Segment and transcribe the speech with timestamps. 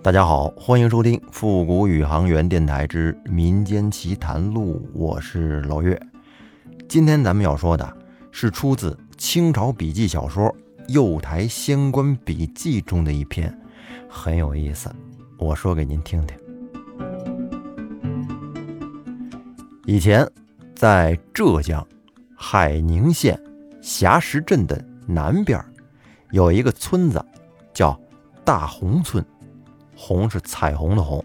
[0.00, 6.00] 大家好，欢迎收听《复古宇航员电台之民间奇谈录》，我是老岳。
[6.88, 7.96] 今天咱们要说的
[8.32, 10.44] 是出自清朝笔记小说
[10.88, 13.56] 《右台仙官笔记》中的一篇，
[14.08, 14.92] 很有意思，
[15.38, 16.36] 我说给您听听。
[19.84, 20.28] 以前
[20.74, 21.86] 在浙江
[22.34, 23.40] 海宁县
[23.80, 25.64] 霞石镇的南边，
[26.32, 27.24] 有一个村子
[27.72, 27.96] 叫
[28.44, 29.24] 大红村。
[30.04, 31.24] 红是彩虹的红。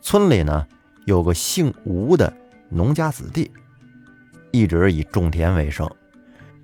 [0.00, 0.66] 村里呢
[1.04, 2.32] 有个姓吴的
[2.68, 3.48] 农家子弟，
[4.50, 5.88] 一直以种田为生，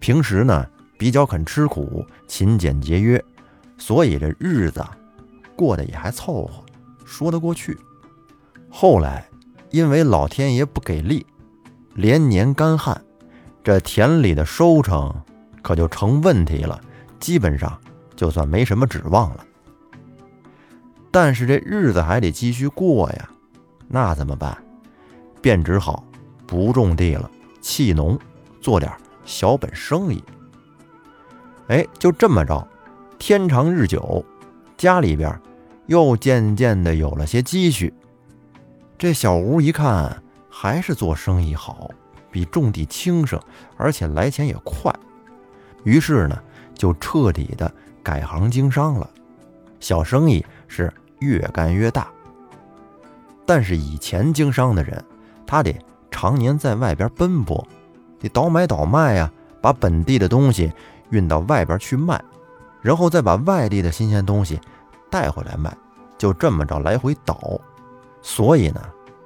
[0.00, 0.66] 平时呢
[0.98, 3.24] 比较肯吃苦、勤俭节约，
[3.78, 4.84] 所以这日子
[5.54, 6.64] 过得也还凑合，
[7.04, 7.78] 说得过去。
[8.68, 9.24] 后来
[9.70, 11.24] 因为老天爷不给力，
[11.94, 13.00] 连年干旱，
[13.62, 15.14] 这田里的收成
[15.62, 16.80] 可就成问题了，
[17.20, 17.80] 基本上
[18.16, 19.46] 就算没什么指望了。
[21.18, 23.30] 但是这日子还得继续过呀，
[23.88, 24.54] 那怎么办？
[25.40, 26.04] 便只好
[26.46, 27.30] 不种地了，
[27.62, 28.18] 弃农，
[28.60, 28.92] 做点
[29.24, 30.22] 小本生意。
[31.68, 32.68] 哎，就这么着，
[33.18, 34.22] 天长日久，
[34.76, 35.40] 家里边
[35.86, 37.94] 又渐渐的有了些积蓄。
[38.98, 41.90] 这小吴一看，还是做生意好，
[42.30, 43.40] 比种地轻省，
[43.78, 44.94] 而且来钱也快。
[45.82, 46.38] 于是呢，
[46.74, 47.72] 就彻底的
[48.02, 49.10] 改行经商了，
[49.80, 50.92] 小生意是。
[51.20, 52.08] 越干越大，
[53.44, 55.02] 但是以前经商的人，
[55.46, 55.74] 他得
[56.10, 57.66] 常年在外边奔波，
[58.18, 60.72] 得倒买倒卖呀，把本地的东西
[61.10, 62.22] 运到外边去卖，
[62.82, 64.60] 然后再把外地的新鲜东西
[65.10, 65.74] 带回来卖，
[66.18, 67.60] 就这么着来回倒。
[68.22, 68.80] 所以呢，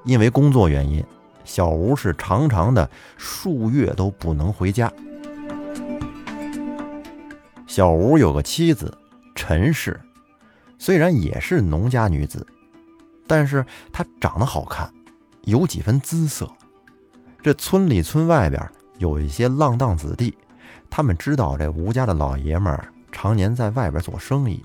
[0.04, 1.04] 因为工作原因，
[1.44, 4.92] 小吴是常常的数月都不能回家。
[7.66, 8.96] 小吴有个妻子
[9.34, 9.98] 陈氏。
[10.80, 12.44] 虽然也是农家女子，
[13.26, 14.90] 但是她长得好看，
[15.42, 16.50] 有几分姿色。
[17.42, 18.66] 这村里村外边
[18.96, 20.34] 有一些浪荡子弟，
[20.88, 24.64] 他们知道这吴家的老爷们儿常年在外边做生意，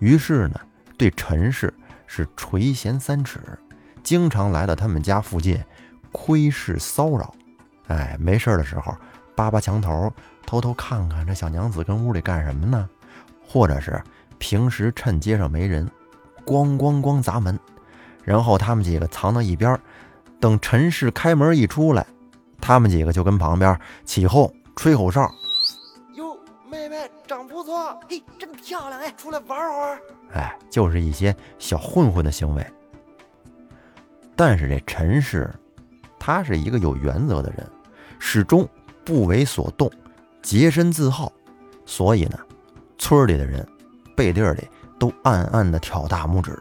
[0.00, 0.60] 于是呢，
[0.98, 1.72] 对陈氏
[2.06, 3.40] 是垂涎三尺，
[4.02, 5.58] 经常来到他们家附近
[6.12, 7.34] 窥视骚扰。
[7.86, 8.94] 哎，没事的时候
[9.34, 10.12] 扒扒墙头，
[10.44, 12.86] 偷偷看看这小娘子跟屋里干什么呢，
[13.42, 13.98] 或者是。
[14.38, 15.90] 平时趁街上没人，
[16.44, 17.58] 咣咣咣砸门，
[18.24, 19.78] 然后他们几个藏到一边，
[20.40, 22.06] 等陈氏开门一出来，
[22.60, 25.30] 他们几个就跟旁边起哄吹口哨。
[26.14, 26.36] 哟，
[26.70, 30.00] 妹妹长不错，嘿，真漂亮哎，出来玩会儿。
[30.32, 32.66] 哎，就是一些小混混的行为。
[34.36, 35.52] 但是这陈氏，
[36.18, 37.66] 他是一个有原则的人，
[38.20, 38.68] 始终
[39.04, 39.90] 不为所动，
[40.42, 41.32] 洁身自好，
[41.84, 42.38] 所以呢，
[42.98, 43.66] 村里的人。
[44.18, 44.68] 背地里
[44.98, 46.60] 都暗暗的挑大拇指，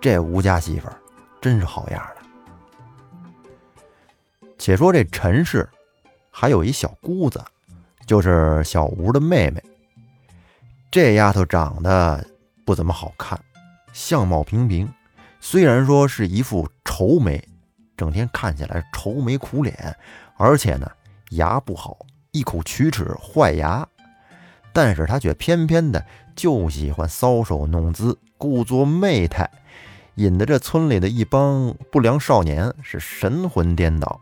[0.00, 0.96] 这吴家媳妇儿
[1.40, 3.68] 真是好样的。
[4.58, 5.66] 且说这陈氏
[6.32, 7.40] 还有一小姑子，
[8.06, 9.62] 就是小吴的妹妹。
[10.90, 12.26] 这丫头长得
[12.64, 13.38] 不怎么好看，
[13.92, 14.92] 相貌平平，
[15.38, 17.40] 虽然说是一副愁眉，
[17.96, 19.96] 整天看起来愁眉苦脸，
[20.36, 20.90] 而且呢
[21.30, 21.96] 牙不好，
[22.32, 23.86] 一口龋齿坏牙。
[24.72, 26.04] 但是他却偏偏的
[26.36, 29.50] 就喜欢搔首弄姿，故作媚态，
[30.14, 34.20] 引得这村里的一帮不良少年是神魂颠倒。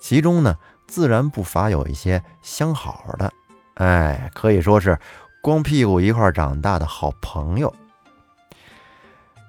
[0.00, 0.56] 其中呢，
[0.88, 3.32] 自然不乏有一些相好的，
[3.74, 4.98] 哎，可以说是
[5.40, 7.72] 光屁股一块长大的好朋友。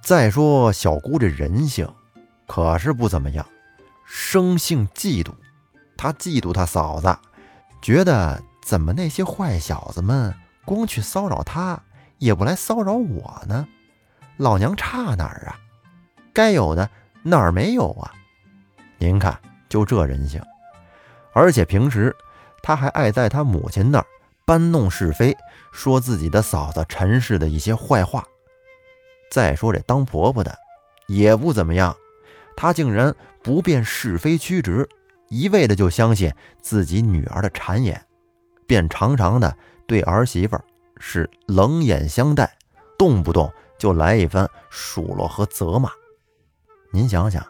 [0.03, 1.87] 再说小姑这人性，
[2.45, 3.45] 可是不怎么样，
[4.05, 5.31] 生性嫉妒，
[5.97, 7.17] 她嫉妒她嫂子，
[7.81, 8.39] 觉得。
[8.67, 10.35] 怎么那些坏小子们
[10.65, 11.81] 光去骚扰他，
[12.17, 13.65] 也不来骚扰我呢？
[14.35, 15.55] 老娘差哪儿啊？
[16.33, 16.89] 该有的
[17.23, 18.11] 哪儿没有啊？
[18.97, 19.39] 您看，
[19.69, 20.41] 就这人性，
[21.31, 22.13] 而且平时
[22.61, 24.05] 他还爱在他母亲那儿
[24.43, 25.33] 搬弄是非，
[25.71, 28.21] 说自己的嫂子陈氏的一些坏话。
[29.31, 30.53] 再说这当婆婆的
[31.07, 31.95] 也不怎么样，
[32.57, 34.89] 她竟然不辨是非曲直，
[35.29, 38.03] 一味的就相信自己女儿的谗言。
[38.67, 40.59] 便常常的对儿媳妇
[40.99, 42.57] 是冷眼相待，
[42.97, 45.89] 动不动就来一番数落和责骂。
[46.91, 47.45] 您想想，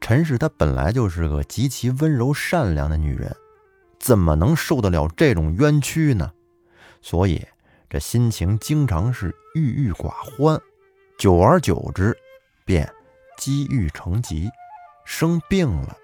[0.00, 3.34] 陈氏她本来就是个极其温柔善良的女人，
[3.98, 6.32] 怎么能受得了这种冤屈呢？
[7.02, 7.44] 所以
[7.88, 10.60] 这心情经常是郁郁寡欢，
[11.18, 12.16] 久而久之，
[12.64, 12.88] 便
[13.36, 14.48] 积郁成疾，
[15.04, 15.96] 生病了。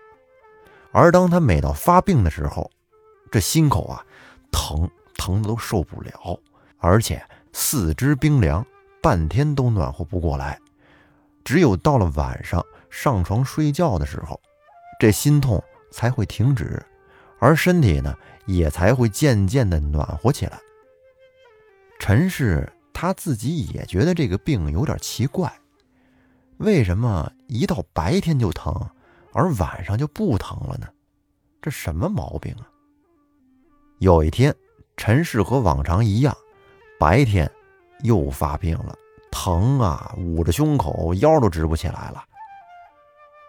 [0.90, 2.68] 而当她每到发病的时候，
[3.30, 4.04] 这心口啊。
[4.56, 6.40] 疼疼的都受不了，
[6.78, 7.22] 而且
[7.52, 8.66] 四肢冰凉，
[9.02, 10.58] 半天都暖和不过来。
[11.44, 14.40] 只有到了晚上上床睡觉的时候，
[14.98, 15.62] 这心痛
[15.92, 16.82] 才会停止，
[17.38, 18.16] 而身体呢
[18.46, 20.58] 也才会渐渐的暖和起来。
[21.98, 25.52] 陈氏他自己也觉得这个病有点奇怪，
[26.56, 28.74] 为什么一到白天就疼，
[29.32, 30.88] 而晚上就不疼了呢？
[31.60, 32.66] 这什么毛病啊？
[33.98, 34.54] 有一天，
[34.96, 36.36] 陈氏和往常一样，
[36.98, 37.50] 白天
[38.02, 38.94] 又发病了。
[39.30, 42.22] 疼啊，捂着胸口，腰都直不起来了。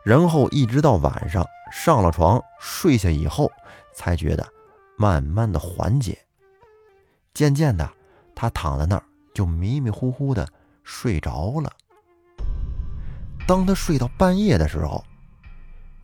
[0.05, 3.51] 然后一直到晚上上了床睡下以后，
[3.93, 4.47] 才觉得
[4.97, 6.17] 慢慢的缓解。
[7.33, 7.89] 渐渐的，
[8.33, 9.03] 他躺在那儿
[9.33, 10.47] 就迷迷糊糊的
[10.83, 11.69] 睡着了。
[13.45, 15.03] 当他睡到半夜的时候，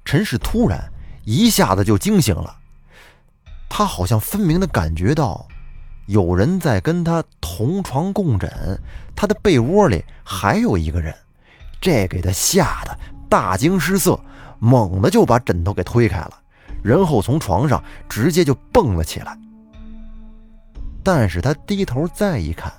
[0.04, 0.92] 陈氏突然
[1.24, 2.58] 一下子就惊醒了。
[3.76, 5.48] 他好像分明的感觉到。
[6.06, 8.80] 有人在跟他同床共枕，
[9.16, 11.16] 他的被窝里还有一个人，
[11.82, 12.96] 这给他吓得
[13.28, 14.20] 大惊失色，
[14.60, 16.40] 猛地就把枕头给推开了，
[16.84, 19.36] 然后从床上直接就蹦了起来。
[21.02, 22.72] 但是他低头再一看，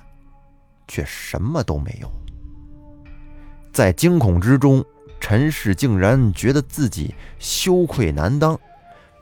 [0.87, 2.09] 却什么都没有。
[3.73, 4.85] 在惊恐之中，
[5.19, 8.57] 陈氏竟然觉得自己羞愧难当，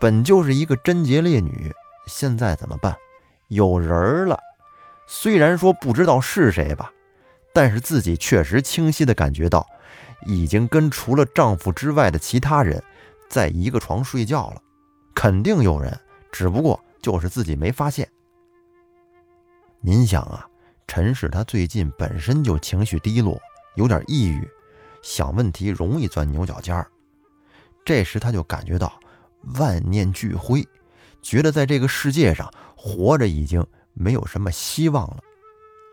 [0.03, 1.73] 本就是一个贞洁烈女，
[2.07, 2.93] 现在怎么办？
[3.47, 4.37] 有人了，
[5.07, 6.91] 虽然说不知道是谁吧，
[7.53, 9.65] 但是自己确实清晰的感觉到，
[10.25, 12.83] 已经跟除了丈夫之外的其他人
[13.29, 14.61] 在一个床睡觉了，
[15.15, 15.97] 肯定有人，
[16.33, 18.05] 只不过就是自己没发现。
[19.79, 20.45] 您想啊，
[20.85, 23.39] 陈氏她最近本身就情绪低落，
[23.75, 24.45] 有点抑郁，
[25.01, 26.85] 想问题容易钻牛角尖儿，
[27.85, 28.99] 这时她就感觉到
[29.55, 30.65] 万念俱灰。
[31.21, 35.19] 觉得在这个世界上活着已经没有什么希望了，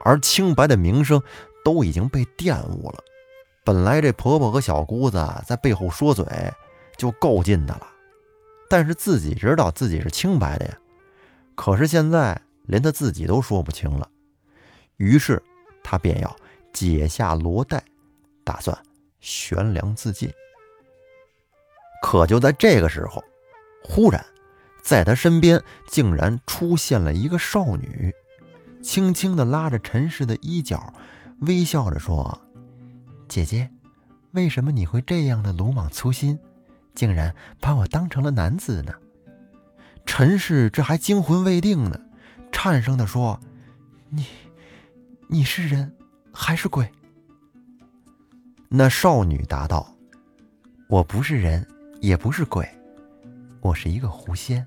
[0.05, 1.23] 而清白的名声
[1.65, 2.99] 都已经被玷污了。
[3.65, 6.25] 本来这婆婆和小姑子在背后说嘴
[6.97, 7.87] 就够劲的了，
[8.69, 10.77] 但是自己知道自己是清白的呀。
[11.55, 14.09] 可是现在连她自己都说不清了，
[14.97, 15.41] 于是
[15.85, 16.37] 她便要
[16.73, 17.85] 解下罗带，
[18.43, 18.77] 打算
[19.21, 20.29] 悬梁自尽。
[22.03, 23.23] 可就在这个时候，
[23.83, 24.25] 忽然。
[24.83, 28.13] 在他身边竟然出现了一个少女，
[28.83, 30.95] 轻轻地拉着陈氏的衣角，
[31.41, 32.41] 微笑着说
[33.29, 33.71] ：“姐姐，
[34.33, 36.39] 为什么你会这样的鲁莽粗心，
[36.95, 38.95] 竟然把我当成了男子呢？”
[40.07, 42.01] 陈氏这还惊魂未定呢，
[42.51, 43.39] 颤声地说
[44.09, 44.25] ：“你，
[45.29, 45.95] 你是人
[46.33, 46.91] 还是鬼？”
[48.71, 49.95] 那少女答道
[50.89, 51.69] ：“我不是人，
[52.01, 52.67] 也不是鬼。”
[53.61, 54.67] 我是一个狐仙，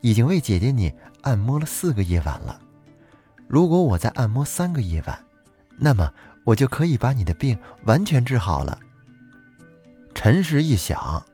[0.00, 0.92] 已经为姐姐你
[1.22, 2.60] 按摩了四个夜晚了。
[3.48, 5.18] 如果我再按摩三个夜晚，
[5.76, 6.12] 那么
[6.44, 8.78] 我就可以把你的病完全治好了。
[10.14, 11.26] 陈氏一想，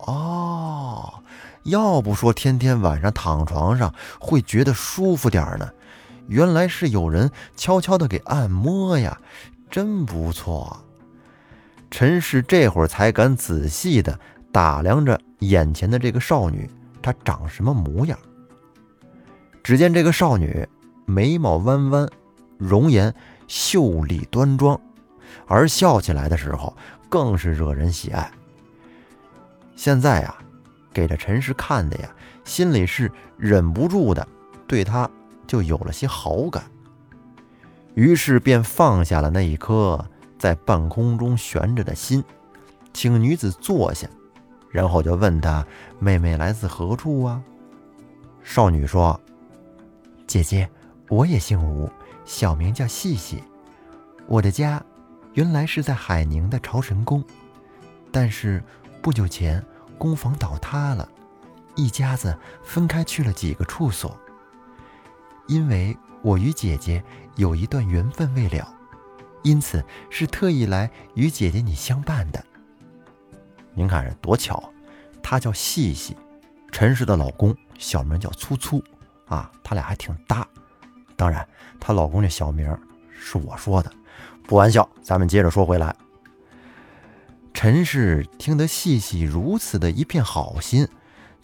[0.00, 1.22] 哦，
[1.64, 5.70] 要不说天天晚上躺床上会觉得舒服点儿呢，
[6.26, 9.18] 原来是有人悄悄的给按摩呀，
[9.70, 10.84] 真不错。
[11.90, 14.20] 陈氏这会儿才敢仔细的。
[14.50, 16.68] 打量着眼前的这个少女，
[17.02, 18.18] 她长什么模样？
[19.62, 20.66] 只见这个少女
[21.04, 22.08] 眉毛弯弯，
[22.56, 23.14] 容颜
[23.46, 24.80] 秀丽端庄，
[25.46, 26.74] 而笑起来的时候
[27.08, 28.30] 更是惹人喜爱。
[29.76, 30.34] 现在呀，
[30.92, 32.08] 给这陈氏看的呀，
[32.44, 34.26] 心里是忍不住的
[34.66, 35.08] 对她
[35.46, 36.64] 就有了些好感，
[37.94, 40.02] 于是便放下了那一颗
[40.38, 42.24] 在半空中悬着的心，
[42.92, 44.08] 请女子坐下。
[44.70, 45.66] 然后就问他
[45.98, 47.42] ：“妹妹来自何处啊？”
[48.42, 49.18] 少女说
[50.26, 50.68] ：“姐姐，
[51.08, 51.90] 我也姓吴，
[52.24, 53.42] 小名叫细细。
[54.26, 54.82] 我的家
[55.34, 57.24] 原来是在海宁的朝神宫，
[58.12, 58.62] 但是
[59.00, 59.64] 不久前
[59.96, 61.08] 宫房倒塌了，
[61.74, 64.18] 一家子分开去了几个处所。
[65.46, 67.02] 因为我与姐姐
[67.36, 68.74] 有一段缘分未了，
[69.42, 72.44] 因此是特意来与姐姐你相伴的。”
[73.78, 74.72] 您看这多巧，
[75.22, 76.16] 她叫细细，
[76.72, 78.82] 陈氏的老公小名叫粗粗，
[79.26, 80.44] 啊，他俩还挺搭。
[81.14, 81.46] 当然，
[81.78, 82.76] 她老公这小名
[83.08, 83.92] 是我说的，
[84.42, 84.88] 不玩笑。
[85.00, 85.94] 咱们接着说回来，
[87.54, 90.84] 陈氏听得细细如此的一片好心，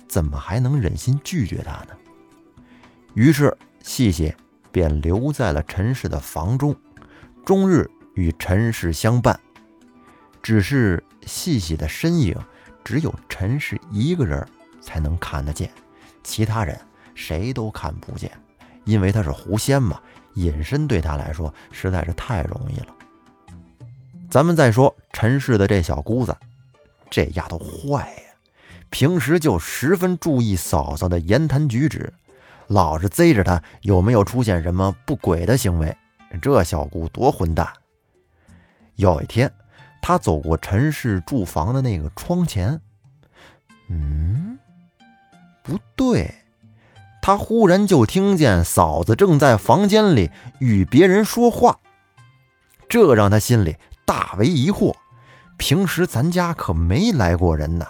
[0.09, 1.97] 怎么还能忍心拒绝他呢？
[3.14, 4.35] 于是细细
[4.73, 6.75] 便留在了陈氏的房中，
[7.47, 9.38] 终日与陈氏相伴。
[10.45, 12.37] 只是细细的身影，
[12.85, 14.47] 只有陈氏一个人
[14.79, 15.71] 才能看得见，
[16.23, 16.79] 其他人
[17.15, 18.31] 谁都看不见，
[18.85, 19.99] 因为他是狐仙嘛，
[20.35, 22.95] 隐身对他来说实在是太容易了。
[24.29, 26.37] 咱们再说陈氏的这小姑子，
[27.09, 28.35] 这丫头坏呀，
[28.91, 32.13] 平时就十分注意嫂嫂的言谈举止，
[32.67, 35.97] 老是贼着她有没有出现什么不轨的行为。
[36.43, 37.67] 这小姑多混蛋！
[38.97, 39.51] 有一天，
[40.07, 42.79] 他走过陈氏住房的那个窗前，
[43.89, 44.59] 嗯，
[45.63, 46.31] 不对，
[47.23, 51.79] 他忽然就听见嫂子正在房间里与别人说话，
[52.87, 54.95] 这让他心里大为疑惑。
[55.57, 57.87] 平时咱家可没来过人呢，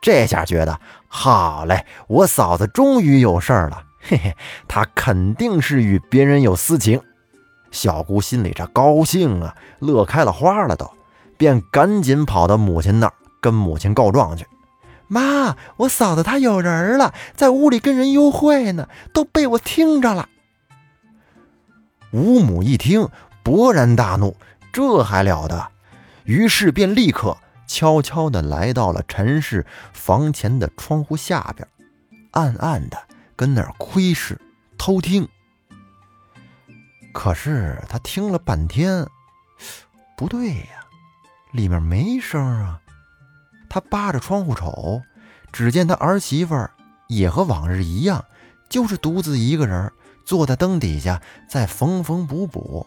[0.00, 4.36] 这下觉得好嘞，我嫂子终于有事儿了，嘿嘿，
[4.68, 7.02] 她肯定是与别人有私情。
[7.72, 10.88] 小姑心里这高兴啊，乐开了花了都，
[11.38, 14.46] 便赶紧跑到母亲那儿跟母亲告状去。
[15.06, 20.28] 妈，我嫂子她有人了，在屋里跟人幽会呢，都被我听着了。
[22.10, 23.08] 吴母一听，
[23.42, 24.36] 勃然大怒，
[24.72, 25.68] 这还了得！
[26.24, 29.64] 于是便立刻悄悄地来到了陈氏
[29.94, 31.66] 房前的窗户下边，
[32.32, 32.98] 暗暗地
[33.34, 34.38] 跟那儿窥视、
[34.76, 35.26] 偷听。
[37.14, 39.06] 可是他听了半天，
[40.16, 40.77] 不对呀，
[41.52, 42.80] 里面没声啊。
[43.68, 45.02] 他扒着窗户瞅，
[45.52, 46.70] 只见他儿媳妇儿
[47.08, 48.24] 也和往日一样，
[48.68, 49.92] 就是独自一个人
[50.24, 52.86] 坐在灯底下在缝缝补补。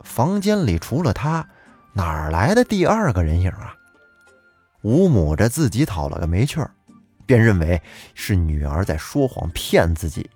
[0.00, 1.46] 房间里除了他，
[1.92, 3.74] 哪来的第二个人影啊？
[4.82, 6.70] 吴母这自己讨了个没趣儿，
[7.26, 7.82] 便认为
[8.14, 10.30] 是女儿在说谎骗自己，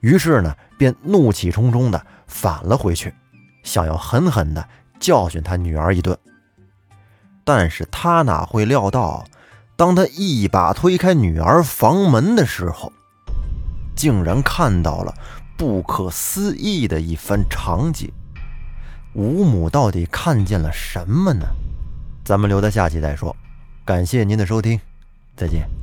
[0.00, 2.06] 于是呢，便怒气冲冲的。
[2.26, 3.12] 返了回去，
[3.62, 6.16] 想要狠狠地教训他女儿一顿。
[7.44, 9.24] 但是他哪会料到，
[9.76, 12.92] 当他一把推开女儿房门的时候，
[13.96, 15.14] 竟然看到了
[15.56, 18.10] 不可思议的一番场景。
[19.14, 21.46] 吴母到底看见了什么呢？
[22.24, 23.34] 咱们留到下期再说。
[23.84, 24.80] 感谢您的收听，
[25.36, 25.81] 再见。